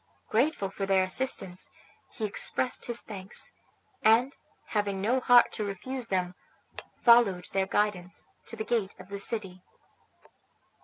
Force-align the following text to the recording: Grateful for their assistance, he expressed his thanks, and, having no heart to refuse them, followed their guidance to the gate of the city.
Grateful 0.31 0.71
for 0.71 0.87
their 0.87 1.03
assistance, 1.03 1.69
he 2.09 2.25
expressed 2.25 2.85
his 2.85 3.01
thanks, 3.03 3.53
and, 4.01 4.35
having 4.69 4.99
no 4.99 5.19
heart 5.19 5.51
to 5.51 5.63
refuse 5.63 6.07
them, 6.07 6.33
followed 6.97 7.45
their 7.53 7.67
guidance 7.67 8.25
to 8.47 8.55
the 8.55 8.63
gate 8.65 8.95
of 8.99 9.09
the 9.09 9.19
city. 9.19 9.61